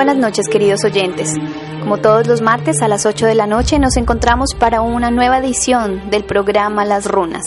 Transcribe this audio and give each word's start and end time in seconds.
Buenas 0.00 0.16
noches 0.16 0.48
queridos 0.48 0.82
oyentes. 0.82 1.34
Como 1.80 1.98
todos 1.98 2.26
los 2.26 2.40
martes 2.40 2.80
a 2.80 2.88
las 2.88 3.04
8 3.04 3.26
de 3.26 3.34
la 3.34 3.46
noche 3.46 3.78
nos 3.78 3.98
encontramos 3.98 4.54
para 4.58 4.80
una 4.80 5.10
nueva 5.10 5.36
edición 5.36 6.08
del 6.08 6.24
programa 6.24 6.86
Las 6.86 7.04
Runas. 7.04 7.44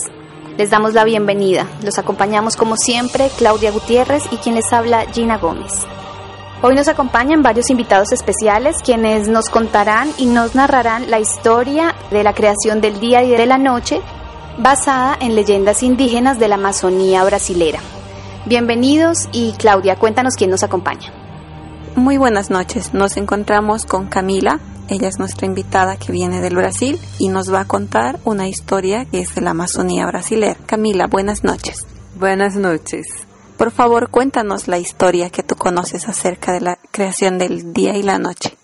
Les 0.56 0.70
damos 0.70 0.94
la 0.94 1.04
bienvenida. 1.04 1.66
Los 1.84 1.98
acompañamos 1.98 2.56
como 2.56 2.78
siempre 2.78 3.32
Claudia 3.40 3.72
Gutiérrez 3.72 4.26
y 4.30 4.38
quien 4.38 4.54
les 4.54 4.72
habla 4.72 5.08
Gina 5.12 5.40
Gómez. 5.40 5.72
Hoy 6.62 6.76
nos 6.76 6.88
acompañan 6.88 7.42
varios 7.42 7.72
invitados 7.72 8.12
especiales 8.12 8.84
quienes 8.86 9.28
nos 9.28 9.50
contarán 9.50 10.10
y 10.20 10.28
nos 10.28 10.54
narrarán 10.54 11.10
la 11.10 11.20
historia 11.20 11.96
de 12.12 12.24
la 12.24 12.36
creación 12.36 12.82
del 12.82 13.00
día 13.00 13.24
y 13.24 13.32
de 13.32 13.48
la 13.48 13.58
noche 13.58 14.00
basada 14.60 15.18
en 15.20 15.34
leyendas 15.34 15.82
indígenas 15.82 16.38
de 16.38 16.50
la 16.50 16.56
Amazonía 16.56 17.24
brasilera. 17.24 17.80
Bienvenidos 18.46 19.28
y 19.32 19.54
Claudia, 19.54 19.96
cuéntanos 19.96 20.36
quién 20.36 20.52
nos 20.52 20.62
acompaña. 20.62 21.23
Muy 21.96 22.18
buenas 22.18 22.50
noches, 22.50 22.94
nos 22.96 23.18
encontramos 23.18 23.86
con 23.86 24.08
Camila, 24.08 24.60
ella 24.90 25.08
es 25.08 25.20
nuestra 25.20 25.46
invitada 25.46 25.96
que 25.96 26.12
viene 26.12 26.42
del 26.42 26.56
Brasil 26.56 27.00
y 27.20 27.30
nos 27.30 27.54
va 27.54 27.62
a 27.62 27.68
contar 27.68 28.20
una 28.26 28.48
historia 28.48 29.06
que 29.06 29.20
es 29.20 29.36
de 29.36 29.42
la 29.42 29.52
Amazonía 29.52 30.08
brasilera. 30.08 30.58
Camila, 30.66 31.06
buenas 31.06 31.44
noches. 31.44 31.86
Buenas 32.16 32.56
noches. 32.56 33.06
Por 33.58 33.72
favor, 33.72 34.10
cuéntanos 34.10 34.68
la 34.68 34.80
historia 34.80 35.30
que 35.30 35.44
tú 35.44 35.56
conoces 35.56 36.10
acerca 36.10 36.52
de 36.52 36.62
la 36.62 36.80
creación 36.92 37.38
del 37.38 37.74
día 37.74 37.96
y 37.96 38.02
la 38.02 38.18
noche. 38.18 38.58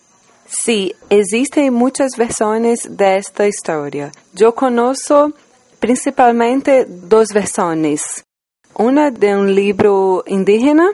Sí, 0.48 0.96
existen 1.12 1.72
muchas 1.72 2.18
versiones 2.18 2.98
de 2.98 3.18
esta 3.18 3.48
historia. 3.48 4.12
Yo 4.34 4.56
conozco 4.56 5.34
principalmente 5.80 6.86
dos 6.86 7.30
versiones. 7.30 8.26
Una 8.74 9.12
de 9.12 9.36
un 9.36 9.54
libro 9.54 10.24
indígena 10.26 10.90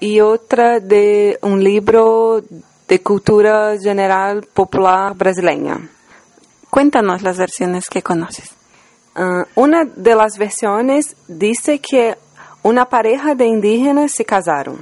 e 0.00 0.20
outra 0.20 0.80
de 0.80 1.38
um 1.42 1.56
livro 1.56 2.42
de 2.86 2.98
cultura 2.98 3.76
general 3.78 4.42
popular 4.54 5.14
brasileira. 5.14 5.80
Cuéntanos 6.70 7.24
as 7.24 7.36
versões 7.36 7.88
que 7.88 8.02
conheces. 8.02 8.50
Uh, 9.16 9.42
ah, 9.42 9.46
uma 9.56 9.84
das 9.84 10.36
versões 10.36 11.14
diz 11.28 11.60
que 11.82 12.16
uma 12.62 12.84
pareja 12.84 13.34
de 13.34 13.46
indígenas 13.46 14.12
se 14.12 14.24
casaram. 14.24 14.78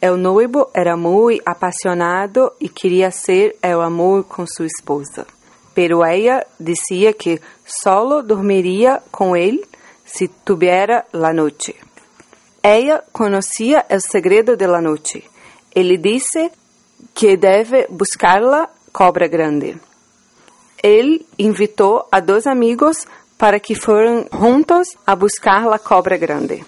El 0.00 0.18
noivo 0.18 0.70
era 0.74 0.96
muito 0.96 1.42
apaixonado 1.46 2.52
e 2.60 2.68
queria 2.68 3.10
ser 3.10 3.56
el 3.62 3.80
amor 3.80 4.24
com 4.24 4.46
sua 4.46 4.66
esposa. 4.66 5.26
Pero 5.74 6.04
ella 6.04 6.46
dizia 6.60 7.12
que 7.12 7.40
solo 7.64 8.22
dormiria 8.22 9.02
com 9.10 9.34
ele 9.36 9.64
se 10.04 10.28
tivesse 10.28 10.44
tuviera 10.44 11.06
la 11.12 11.32
noite. 11.32 11.83
Ella 12.66 13.04
conocía 13.12 13.84
el 13.90 14.00
segredo 14.00 14.56
de 14.56 14.66
la 14.66 14.80
noche. 14.80 15.22
Ele 15.74 15.98
disse 15.98 16.50
que 17.12 17.36
deve 17.36 17.86
buscar 17.90 18.40
la 18.40 18.70
cobra 18.90 19.28
grande. 19.28 19.76
Ele 20.82 21.26
invitou 21.36 22.08
a 22.10 22.20
dois 22.20 22.46
amigos 22.46 23.06
para 23.36 23.60
que 23.60 23.74
foram 23.74 24.26
juntos 24.32 24.96
a 25.06 25.14
buscar 25.14 25.66
la 25.66 25.78
cobra 25.78 26.16
grande. 26.16 26.64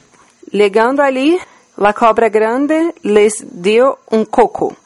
Chegando 0.53 1.01
ali, 1.01 1.41
la 1.79 1.95
cobra 1.95 2.29
grande 2.29 2.93
les 3.03 3.43
deu 3.51 3.97
um 4.13 4.23
coco 4.27 4.77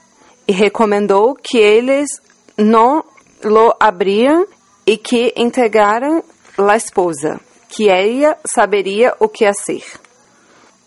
e 0.47 0.53
recomendou 0.53 1.35
que 1.35 1.59
eles 1.59 2.09
não 2.57 3.05
lo 3.43 3.75
abriam 3.81 4.47
e 4.87 4.97
que 4.97 5.35
entregaram 5.37 6.23
la 6.57 6.77
esposa, 6.77 7.41
que 7.69 7.89
ela 7.89 8.39
saberia 8.47 9.13
o 9.19 9.29
que 9.29 9.45
fazer. 9.45 10.10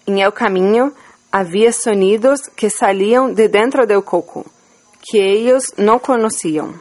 Em 0.06 0.22
el 0.22 0.34
caminho 0.34 0.94
havia 1.32 1.72
sonidos 1.72 2.50
que 2.56 2.70
saliam 2.70 3.34
de 3.34 3.48
dentro 3.48 3.88
do 3.88 4.02
coco, 4.04 4.46
que 5.02 5.18
eles 5.18 5.74
não 5.78 5.98
conheciam. 5.98 6.74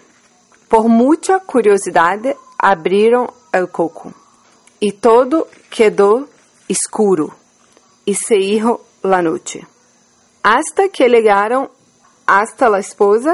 Por 0.69 0.88
muita 0.88 1.38
curiosidade, 1.38 2.37
abriram 2.59 3.28
o 3.55 3.66
coco 3.69 4.12
e 4.81 4.91
todo 4.91 5.47
quedou 5.71 6.28
escuro 6.69 7.32
e 8.05 8.12
se 8.12 8.37
hizo 8.37 8.81
la 9.05 9.22
noche. 9.22 9.65
Hasta 10.43 10.88
que 10.88 11.09
chegaram 11.09 11.71
hasta 12.27 12.69
la 12.69 12.81
esposa, 12.81 13.32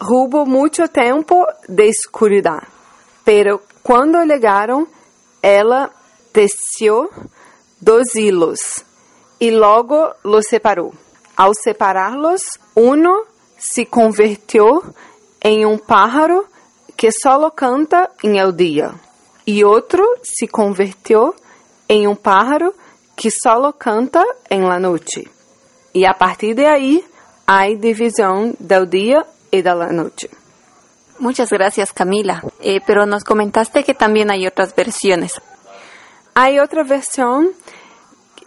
hubo 0.00 0.46
muito 0.46 0.88
tempo 0.88 1.46
de 1.68 1.88
escuridão. 1.88 2.62
Pero 3.22 3.60
quando 3.82 4.26
chegaram, 4.26 4.86
ela 5.42 5.90
desceu 6.32 7.10
dos 7.80 8.14
hilos 8.14 8.93
e 9.40 9.50
logo 9.50 10.14
los 10.24 10.46
separou. 10.48 10.92
Ao 11.36 11.52
separá-los, 11.54 12.42
uno 12.76 13.24
se 13.58 13.84
convertiu 13.84 14.82
em 15.42 15.66
um 15.66 15.76
pájaro 15.76 16.46
que 16.96 17.10
solo 17.10 17.50
canta 17.50 18.10
em 18.22 18.38
el 18.38 18.52
dia, 18.52 18.94
e 19.46 19.64
outro 19.64 20.02
se 20.22 20.46
convertiu 20.46 21.34
em 21.88 22.06
um 22.06 22.14
pájaro 22.14 22.72
que 23.16 23.30
solo 23.30 23.72
canta 23.72 24.24
em 24.50 24.62
la 24.62 24.78
noche. 24.78 25.28
E 25.94 26.06
a 26.06 26.14
partir 26.14 26.54
de 26.54 26.66
aí, 26.66 27.04
há 27.46 27.66
divisão 27.74 28.54
do 28.58 28.86
dia 28.86 29.24
e 29.52 29.62
da 29.62 29.74
noche. 29.92 30.30
Muchas 31.18 31.50
gracias 31.50 31.92
Camila, 31.92 32.42
eh, 32.60 32.80
pero 32.84 33.06
nos 33.06 33.22
comentaste 33.22 33.84
que 33.84 33.94
también 33.94 34.30
hay 34.30 34.46
otras 34.46 34.74
versiones. 34.74 35.40
Hay 36.34 36.58
otra 36.58 36.82
versión 36.82 37.50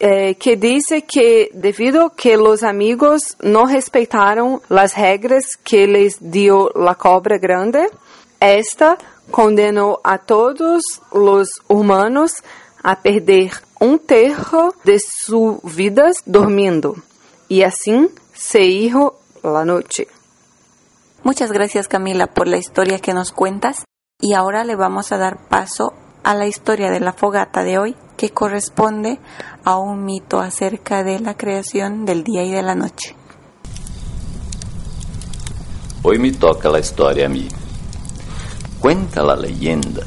eh, 0.00 0.36
que 0.36 0.56
dice 0.56 1.02
que 1.02 1.50
debido 1.52 2.10
que 2.10 2.36
los 2.36 2.62
amigos 2.62 3.36
no 3.40 3.66
respetaron 3.66 4.62
las 4.68 4.96
reglas 4.96 5.56
que 5.64 5.88
les 5.88 6.18
dio 6.20 6.70
la 6.74 6.94
cobra 6.94 7.38
grande, 7.38 7.88
esta 8.38 8.96
condenó 9.30 9.98
a 10.04 10.18
todos 10.18 10.82
los 11.12 11.48
humanos 11.66 12.44
a 12.82 13.00
perder 13.00 13.50
un 13.80 13.98
terço 13.98 14.74
de 14.84 15.00
sus 15.00 15.58
vidas 15.74 16.18
dormindo. 16.26 16.96
Y 17.48 17.62
así 17.62 18.08
se 18.34 18.64
hizo 18.64 19.18
la 19.42 19.64
noche. 19.64 20.06
Muchas 21.24 21.50
gracias 21.50 21.88
Camila 21.88 22.28
por 22.28 22.46
la 22.46 22.58
historia 22.58 23.00
que 23.00 23.14
nos 23.14 23.32
cuentas 23.32 23.84
y 24.20 24.34
ahora 24.34 24.64
le 24.64 24.76
vamos 24.76 25.10
a 25.10 25.18
dar 25.18 25.48
paso 25.48 25.92
a 26.22 26.34
la 26.34 26.46
historia 26.46 26.90
de 26.90 27.00
la 27.00 27.12
fogata 27.12 27.64
de 27.64 27.78
hoy 27.78 27.96
que 28.18 28.30
corresponde 28.30 29.20
a 29.64 29.78
un 29.78 30.04
mito 30.04 30.40
acerca 30.40 31.04
de 31.04 31.20
la 31.20 31.36
creación 31.36 32.04
del 32.04 32.24
día 32.24 32.42
y 32.44 32.50
de 32.50 32.62
la 32.62 32.74
noche. 32.74 33.14
Hoy 36.02 36.18
me 36.18 36.32
toca 36.32 36.68
la 36.68 36.80
historia 36.80 37.26
a 37.26 37.28
mí. 37.28 37.46
Cuenta 38.80 39.22
la 39.22 39.36
leyenda 39.36 40.02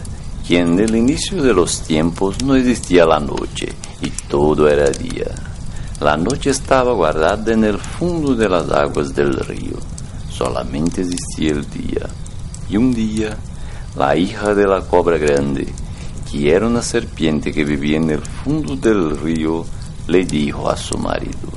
que 0.46 0.60
en 0.60 0.78
el 0.78 0.94
inicio 0.96 1.42
de 1.42 1.54
los 1.54 1.82
tiempos 1.84 2.44
no 2.44 2.56
existía 2.56 3.06
la 3.06 3.20
noche 3.20 3.74
y 4.02 4.10
todo 4.28 4.68
era 4.68 4.90
día. 4.90 5.32
La 6.02 6.18
noche 6.18 6.50
estaba 6.50 6.92
guardada 6.92 7.54
en 7.54 7.64
el 7.64 7.78
fondo 7.78 8.36
de 8.36 8.50
las 8.50 8.70
aguas 8.72 9.16
del 9.16 9.34
río. 9.36 9.78
Solamente 10.30 11.02
existía 11.02 11.52
el 11.52 11.70
día. 11.70 12.10
Y 12.70 12.76
un 12.76 12.94
día, 12.94 13.38
la 13.96 14.18
hija 14.18 14.54
de 14.54 14.68
la 14.68 14.82
cobra 14.82 15.18
grande 15.18 15.68
que 16.32 16.56
era 16.56 16.66
una 16.66 16.82
serpiente 16.82 17.52
que 17.52 17.66
vivía 17.66 17.98
en 17.98 18.10
el 18.10 18.22
fondo 18.22 18.76
del 18.76 19.18
río, 19.20 19.66
le 20.08 20.24
dijo 20.24 20.70
a 20.70 20.78
su 20.78 20.98
marido. 20.98 21.50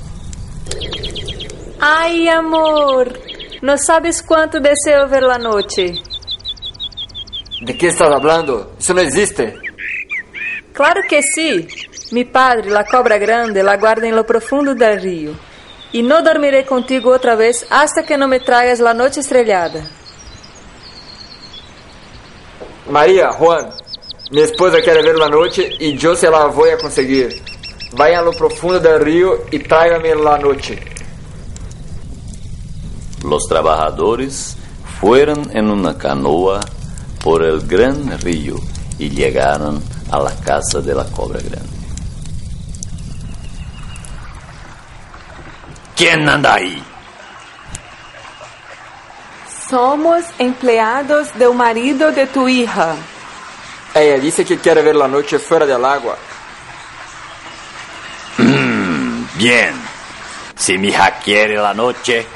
Ay, 1.80 2.28
amor, 2.28 3.18
no 3.62 3.76
sabes 3.78 4.22
cuánto 4.22 4.58
deseo 4.58 5.08
ver 5.08 5.22
la 5.22 5.38
noche. 5.38 5.94
¿De 7.60 7.76
qué 7.76 7.88
estás 7.88 8.10
hablando? 8.10 8.74
Eso 8.78 8.94
no 8.94 9.00
existe. 9.00 9.54
Claro 10.72 11.02
que 11.08 11.22
sí. 11.22 11.68
Mi 12.10 12.24
padre, 12.24 12.70
la 12.70 12.84
cobra 12.84 13.16
grande, 13.16 13.62
la 13.62 13.76
guarda 13.76 14.06
en 14.06 14.16
lo 14.16 14.26
profundo 14.26 14.74
del 14.74 15.00
río. 15.00 15.32
Y 15.92 16.02
no 16.02 16.22
dormiré 16.22 16.66
contigo 16.66 17.12
otra 17.12 17.36
vez 17.36 17.66
hasta 17.70 18.02
que 18.02 18.18
no 18.18 18.26
me 18.26 18.40
traigas 18.40 18.80
la 18.80 18.92
noche 18.92 19.20
estrellada. 19.20 19.84
María, 22.88 23.30
Juan, 23.32 23.70
mi 24.30 24.40
esposa 24.40 24.78
quiere 24.82 25.02
ver 25.02 25.18
la 25.18 25.28
noche 25.28 25.70
y 25.78 25.96
yo 25.96 26.14
se 26.14 26.30
la 26.30 26.46
voy 26.46 26.70
a 26.70 26.78
conseguir. 26.78 27.42
Vayan 27.96 28.20
a 28.20 28.22
lo 28.22 28.32
profundo 28.32 28.80
del 28.80 29.00
río 29.00 29.44
y 29.50 29.58
tráigame 29.58 30.14
la 30.14 30.38
noche. 30.38 30.82
Los 33.22 33.46
trabajadores 33.48 34.56
fueron 35.00 35.50
en 35.56 35.70
una 35.70 35.96
canoa 35.96 36.60
por 37.22 37.42
el 37.42 37.66
gran 37.66 38.18
río 38.20 38.56
y 38.98 39.10
llegaron 39.10 39.82
a 40.10 40.20
la 40.20 40.34
casa 40.40 40.80
de 40.80 40.94
la 40.94 41.04
cobra 41.04 41.40
grande. 41.40 41.68
¿Quién 45.96 46.28
anda 46.28 46.54
ahí? 46.54 46.82
Somos 49.70 50.24
empleados 50.38 51.32
del 51.38 51.54
marido 51.54 52.10
de 52.12 52.26
tu 52.26 52.48
hija. 52.48 52.96
Ella 53.94 54.18
dice 54.18 54.44
que 54.44 54.58
quiere 54.58 54.82
ver 54.82 54.96
la 54.96 55.06
noche 55.06 55.38
fuera 55.38 55.64
del 55.64 55.84
agua. 55.84 56.16
Bien. 59.36 59.74
Si 60.56 60.78
mi 60.78 60.88
hija 60.88 61.18
quiere 61.22 61.56
la 61.56 61.74
noche, 61.74 62.26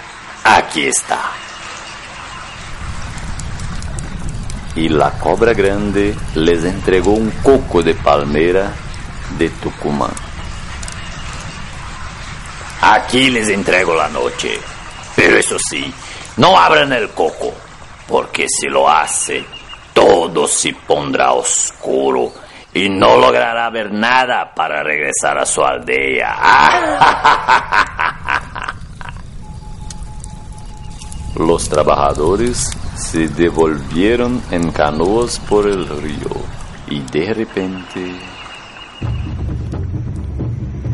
aquí 0.44 0.87
está. 0.87 1.31
Y 4.75 4.88
la 4.88 5.12
cobra 5.12 5.55
grande 5.55 6.14
les 6.34 6.64
entregó 6.64 7.12
un 7.12 7.31
coco 7.43 7.82
de 7.82 7.94
palmera 7.94 8.72
de 9.38 9.49
Tucumán. 9.50 10.12
Aquí 12.82 13.31
les 13.31 13.49
entrego 13.49 13.94
la 13.94 14.08
noche. 14.08 14.60
Pero 15.16 15.37
eso 15.37 15.56
sí, 15.58 15.93
no 16.37 16.58
abran 16.58 16.93
el 16.93 17.10
coco, 17.10 17.52
porque 18.06 18.46
si 18.49 18.69
lo 18.69 18.88
hace, 18.88 19.44
todo 19.99 20.47
se 20.47 20.73
pondrá 20.87 21.33
oscuro 21.33 22.31
y 22.73 22.89
no 22.89 23.19
logrará 23.19 23.69
ver 23.69 23.93
nada 23.93 24.55
para 24.55 24.85
regresar 24.85 25.37
a 25.39 25.45
su 25.45 25.61
aldea. 25.61 26.37
Los 31.35 31.69
trabajadores 31.69 32.71
se 32.95 33.27
devolvieron 33.27 34.41
en 34.53 34.71
canoas 34.71 35.41
por 35.41 35.67
el 35.67 35.89
río 35.89 36.31
y 36.89 37.01
de 37.01 37.35
repente... 37.35 38.15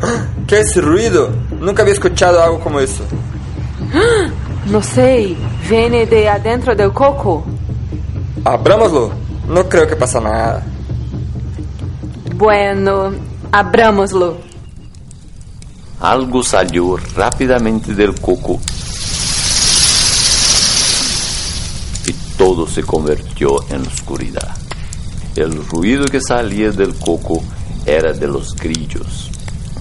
¿Qué 0.47 0.61
es 0.61 0.71
ese 0.71 0.81
ruido? 0.81 1.29
Nunca 1.59 1.83
había 1.83 1.93
escuchado 1.93 2.43
algo 2.43 2.59
como 2.59 2.79
eso. 2.79 3.05
No 4.65 4.81
sei, 4.81 5.37
viene 5.69 6.07
de 6.07 6.27
adentro 6.27 6.75
del 6.75 6.91
coco. 6.91 7.45
Abrámoslo. 8.45 9.11
No 9.47 9.67
creo 9.67 9.87
que 9.87 9.95
pasa 9.95 10.19
nada. 10.19 10.63
Bueno, 12.35 13.11
abrámoslo. 13.51 14.37
Algo 15.99 16.43
salió 16.43 16.95
rápidamente 17.15 17.95
del 17.95 18.13
coco 18.21 18.59
y 22.05 22.13
todo 22.37 22.67
se 22.67 22.83
convirtió 22.83 23.67
en 23.69 23.87
oscuridad. 23.87 24.55
El 25.35 25.65
ruido 25.67 26.05
que 26.05 26.21
salía 26.21 26.69
del 26.69 26.93
coco 26.99 27.41
era 27.83 28.13
de 28.13 28.27
los 28.27 28.55
grillos, 28.55 29.31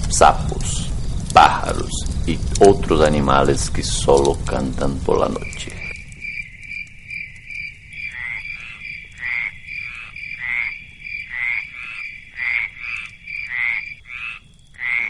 sapos, 0.09 0.89
pájaros 1.35 1.91
y 2.27 2.39
otros 2.61 3.03
animales 3.03 3.69
que 3.69 3.83
solo 3.83 4.39
cantan 4.47 4.95
por 5.05 5.21
la 5.21 5.29
noche. 5.29 5.74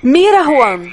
Mira, 0.07 0.45
Juan! 0.45 0.91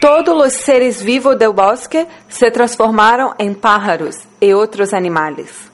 Todos 0.00 0.46
os 0.46 0.54
seres 0.64 1.02
vivos 1.02 1.38
do 1.38 1.52
bosque 1.52 2.06
se 2.26 2.50
transformaram 2.50 3.34
em 3.38 3.52
pájaros 3.52 4.16
e 4.40 4.54
outros 4.54 4.94
animais. 4.94 5.70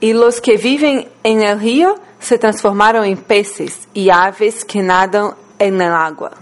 E 0.00 0.12
os 0.12 0.40
que 0.40 0.56
vivem 0.56 1.06
em 1.22 1.44
el 1.44 1.56
rio 1.56 1.94
se 2.18 2.36
transformaram 2.38 3.04
em 3.04 3.14
peces 3.14 3.86
e 3.94 4.10
aves 4.10 4.64
que 4.64 4.82
nadam 4.82 5.36
em 5.60 5.72
el 5.80 5.92
agua. 5.92 6.32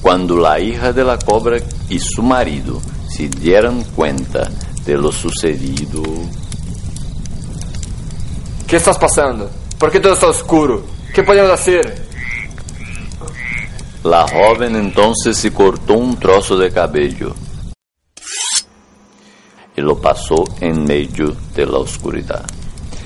Quando 0.00 0.46
a 0.46 0.58
hija 0.58 0.94
de 0.94 1.02
la 1.02 1.18
cobra 1.18 1.58
e 1.90 1.98
su 2.00 2.22
marido 2.22 2.80
se 3.10 3.28
deram 3.28 3.84
cuenta 3.94 4.50
de 4.82 4.96
lo 4.96 5.12
sucedido. 5.12 6.02
que 8.66 8.76
estás 8.76 8.96
passando? 8.96 9.50
Por 9.78 9.90
que 9.90 10.00
tudo 10.00 10.14
está 10.14 10.30
escuro? 10.30 10.96
que 11.12 11.22
podemos 11.22 11.50
fazer? 11.50 12.05
La 14.06 14.24
joven 14.28 14.76
entonces 14.76 15.36
se 15.36 15.52
cortó 15.52 15.94
un 15.94 16.16
trozo 16.16 16.56
de 16.56 16.70
cabello 16.70 17.34
y 19.76 19.80
lo 19.80 20.00
pasó 20.00 20.44
en 20.60 20.84
medio 20.84 21.34
de 21.52 21.66
la 21.66 21.78
oscuridad. 21.78 22.44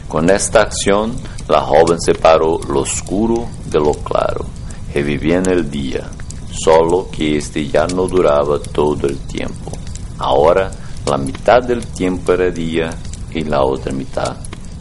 Con 0.07 0.29
esta 0.29 0.61
acción, 0.61 1.17
la 1.49 1.63
joven 1.63 1.99
separó 1.99 2.61
lo 2.69 2.81
oscuro 2.81 3.49
de 3.65 3.79
lo 3.79 3.93
claro, 3.93 4.45
revivía 4.93 5.39
en 5.39 5.49
el 5.49 5.71
día, 5.71 6.07
solo 6.53 7.09
que 7.11 7.39
este 7.39 7.67
ya 7.67 7.87
no 7.87 8.07
duraba 8.07 8.59
todo 8.61 9.07
el 9.07 9.19
tiempo. 9.21 9.73
Ahora, 10.19 10.71
la 11.07 11.17
mitad 11.17 11.63
del 11.63 11.87
tiempo 11.87 12.35
era 12.35 12.51
día 12.51 12.91
y 13.33 13.45
la 13.45 13.63
otra 13.63 13.91
mitad 13.93 14.37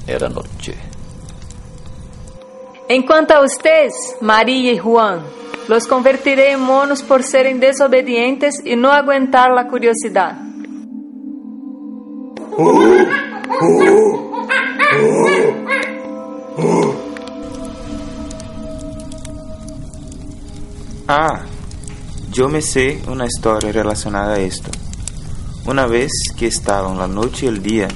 era 0.06 0.28
noche. 0.28 0.76
En 2.90 3.04
cuanto 3.04 3.36
a 3.36 3.42
ustedes, 3.42 4.18
María 4.20 4.74
y 4.74 4.78
Juan, 4.78 5.39
los 5.70 5.86
convertiré 5.86 6.52
en 6.52 6.62
monos 6.62 7.04
por 7.04 7.22
serem 7.22 7.60
desobedientes 7.60 8.56
y 8.66 8.76
no 8.76 8.92
aguantar 8.92 9.52
la 9.52 9.68
curiosidad. 9.68 10.36
Ah, 21.08 21.42
yo 22.32 22.50
me 22.50 22.64
sé 22.64 23.04
una 23.08 23.28
historia 23.28 23.72
relacionada 23.72 24.34
a 24.34 24.40
esto. 24.40 24.72
Una 25.68 25.86
vez 25.86 26.12
que 26.36 26.48
estaban 26.48 26.98
la 26.98 27.08
noche 27.08 27.46
y 27.46 27.50
el 27.50 27.62
día, 27.62 27.88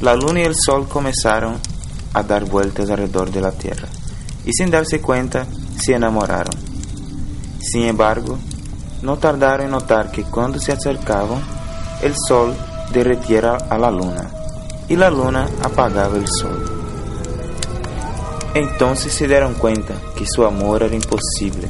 la 0.00 0.14
luna 0.14 0.42
y 0.42 0.44
el 0.44 0.54
sol 0.54 0.88
comenzaron 0.88 1.56
a 2.14 2.22
dar 2.22 2.44
vueltas 2.44 2.88
alrededor 2.90 3.32
de 3.32 3.40
la 3.40 3.50
tierra 3.50 3.88
y 4.44 4.52
sin 4.52 4.70
darse 4.70 5.00
cuenta 5.00 5.48
se 5.80 5.94
enamoraron. 5.94 6.67
Sin 7.60 7.82
embargo, 7.82 8.38
no 9.02 9.16
tardaron 9.18 9.66
en 9.66 9.72
notar 9.72 10.10
que 10.10 10.24
cuando 10.24 10.58
se 10.58 10.72
acercaban, 10.72 11.40
el 12.02 12.14
sol 12.16 12.54
derretiera 12.92 13.56
a 13.68 13.78
la 13.78 13.90
luna 13.90 14.30
y 14.88 14.96
la 14.96 15.10
luna 15.10 15.48
apagaba 15.62 16.16
el 16.16 16.26
sol. 16.26 16.78
Entonces 18.54 19.12
se 19.12 19.28
dieron 19.28 19.54
cuenta 19.54 19.94
que 20.16 20.24
su 20.26 20.44
amor 20.44 20.82
era 20.82 20.94
imposible, 20.94 21.68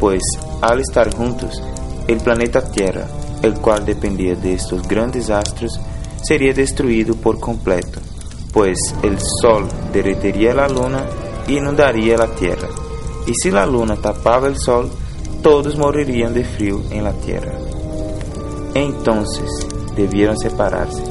pues 0.00 0.22
al 0.62 0.80
estar 0.80 1.14
juntos, 1.14 1.62
el 2.08 2.18
planeta 2.18 2.70
Tierra, 2.70 3.06
el 3.42 3.54
cual 3.54 3.84
dependía 3.84 4.34
de 4.34 4.54
estos 4.54 4.86
grandes 4.88 5.30
astros, 5.30 5.78
sería 6.22 6.54
destruido 6.54 7.14
por 7.14 7.38
completo, 7.38 8.00
pues 8.52 8.78
el 9.02 9.18
sol 9.20 9.68
derretería 9.92 10.54
la 10.54 10.68
luna 10.68 11.04
y 11.46 11.58
inundaría 11.58 12.16
la 12.16 12.28
Tierra. 12.28 12.68
Y 13.26 13.34
si 13.34 13.50
la 13.50 13.66
luna 13.66 13.96
tapaba 13.96 14.48
el 14.48 14.56
sol, 14.58 14.90
todos 15.44 15.76
morirían 15.76 16.32
de 16.32 16.42
frío 16.42 16.82
en 16.90 17.04
la 17.04 17.12
tierra. 17.12 17.52
Entonces 18.72 19.46
debieron 19.94 20.38
separarse. 20.38 21.02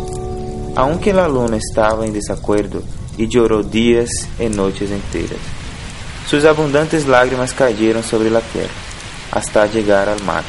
Aunque 0.75 1.13
la 1.13 1.27
luna 1.27 1.57
estaba 1.57 2.03
en 2.07 2.13
desacuerdo 2.13 2.81
y 3.15 3.27
lloró 3.27 3.61
días 3.61 4.09
y 4.39 4.47
noches 4.47 4.89
enteras, 4.89 5.37
sus 6.27 6.45
abundantes 6.45 7.07
lágrimas 7.07 7.53
cayeron 7.53 8.01
sobre 8.01 8.31
la 8.31 8.41
tierra 8.41 8.73
hasta 9.31 9.67
llegar 9.67 10.09
al 10.09 10.23
mar. 10.23 10.43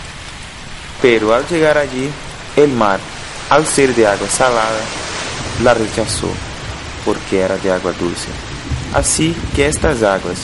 Pero 1.03 1.35
al 1.35 1.47
llegar 1.47 1.77
allí, 1.77 2.09
el 2.57 2.73
mar, 2.73 3.01
al 3.51 3.67
ser 3.67 3.95
de 3.95 4.07
agua 4.07 4.29
salada, 4.29 4.81
la 5.63 5.75
rechazó 5.75 6.31
porque 7.05 7.41
era 7.41 7.59
de 7.59 7.71
agua 7.71 7.93
dulce. 8.01 8.29
Así 8.95 9.37
que 9.55 9.67
estas 9.67 10.03
aguas, 10.03 10.39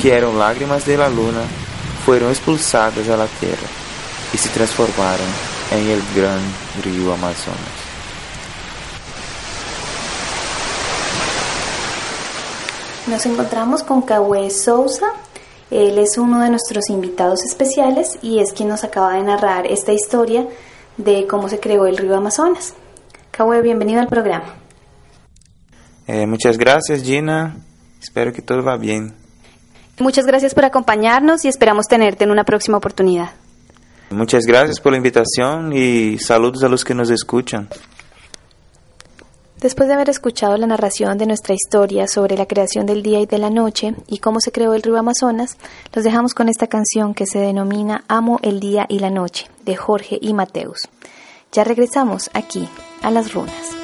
que 0.00 0.12
eran 0.14 0.38
lágrimas 0.38 0.86
de 0.86 0.96
la 0.96 1.08
luna, 1.08 1.42
fueron 2.04 2.30
expulsadas 2.30 3.08
a 3.08 3.16
la 3.16 3.26
tierra 3.26 3.66
y 4.32 4.36
se 4.36 4.48
transformaron 4.50 5.26
en 5.70 5.88
el 5.88 6.02
gran 6.14 6.40
río 6.82 7.12
Amazonas. 7.14 7.58
Nos 13.06 13.24
encontramos 13.26 13.82
con 13.82 14.02
Cahue 14.02 14.50
Sousa. 14.50 15.06
Él 15.70 15.98
es 15.98 16.18
uno 16.18 16.40
de 16.40 16.50
nuestros 16.50 16.90
invitados 16.90 17.42
especiales 17.44 18.18
y 18.22 18.38
es 18.38 18.52
quien 18.52 18.68
nos 18.68 18.84
acaba 18.84 19.14
de 19.14 19.22
narrar 19.22 19.66
esta 19.66 19.92
historia 19.92 20.46
de 20.96 21.26
cómo 21.26 21.48
se 21.48 21.58
creó 21.58 21.86
el 21.86 21.96
río 21.96 22.16
Amazonas. 22.16 22.74
Cahue, 23.30 23.62
bienvenido 23.62 24.00
al 24.00 24.08
programa. 24.08 24.54
Eh, 26.06 26.26
muchas 26.26 26.58
gracias 26.58 27.02
Gina, 27.02 27.56
espero 28.00 28.32
que 28.32 28.42
todo 28.42 28.62
va 28.62 28.76
bien. 28.76 29.23
Muchas 29.98 30.26
gracias 30.26 30.54
por 30.54 30.64
acompañarnos 30.64 31.44
y 31.44 31.48
esperamos 31.48 31.86
tenerte 31.86 32.24
en 32.24 32.30
una 32.30 32.44
próxima 32.44 32.78
oportunidad. 32.78 33.30
Muchas 34.10 34.44
gracias 34.44 34.80
por 34.80 34.92
la 34.92 34.98
invitación 34.98 35.72
y 35.72 36.18
saludos 36.18 36.62
a 36.64 36.68
los 36.68 36.84
que 36.84 36.94
nos 36.94 37.10
escuchan. 37.10 37.68
Después 39.60 39.88
de 39.88 39.94
haber 39.94 40.10
escuchado 40.10 40.58
la 40.58 40.66
narración 40.66 41.16
de 41.16 41.26
nuestra 41.26 41.54
historia 41.54 42.06
sobre 42.06 42.36
la 42.36 42.44
creación 42.46 42.84
del 42.84 43.02
día 43.02 43.20
y 43.20 43.26
de 43.26 43.38
la 43.38 43.48
noche 43.48 43.94
y 44.08 44.18
cómo 44.18 44.40
se 44.40 44.52
creó 44.52 44.74
el 44.74 44.82
río 44.82 44.98
Amazonas, 44.98 45.56
los 45.94 46.04
dejamos 46.04 46.34
con 46.34 46.50
esta 46.50 46.66
canción 46.66 47.14
que 47.14 47.26
se 47.26 47.38
denomina 47.38 48.04
Amo 48.06 48.40
el 48.42 48.60
día 48.60 48.84
y 48.90 48.98
la 48.98 49.10
noche, 49.10 49.46
de 49.64 49.74
Jorge 49.74 50.18
y 50.20 50.34
Mateus. 50.34 50.80
Ya 51.50 51.64
regresamos 51.64 52.30
aquí, 52.34 52.68
a 53.00 53.10
las 53.10 53.32
runas. 53.32 53.83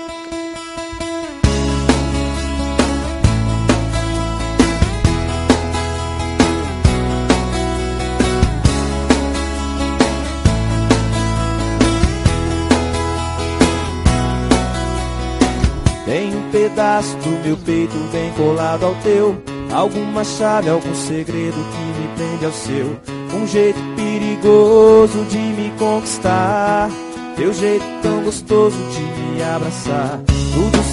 Pedaço 16.71 17.17
do 17.19 17.31
meu 17.45 17.57
peito 17.57 17.97
bem 18.13 18.31
colado 18.33 18.85
ao 18.85 18.95
teu. 18.97 19.37
Alguma 19.73 20.25
chave, 20.25 20.69
algum 20.69 20.95
segredo 20.95 21.55
que 21.55 22.01
me 22.01 22.09
prende 22.17 22.47
ao 22.47 22.53
seu. 22.53 22.99
Um 23.35 23.47
jeito 23.47 23.79
perigoso 23.97 25.25
de 25.25 25.39
me 25.39 25.73
conquistar. 25.79 26.91
Teu 27.37 27.53
jeito 27.53 27.85
tão 28.03 28.23
gostoso 28.23 28.77
de 28.77 29.01
me 29.01 29.43
abraçar. 29.43 30.21
Tudo 30.27 30.80